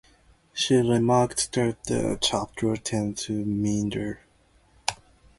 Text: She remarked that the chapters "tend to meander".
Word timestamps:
She 0.51 0.77
remarked 0.77 1.53
that 1.53 1.83
the 1.83 2.17
chapters 2.19 2.79
"tend 2.83 3.19
to 3.19 3.33
meander". 3.45 4.21